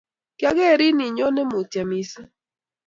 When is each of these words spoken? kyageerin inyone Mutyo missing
kyageerin 0.37 0.99
inyone 1.07 1.41
Mutyo 1.49 1.81
missing 1.89 2.29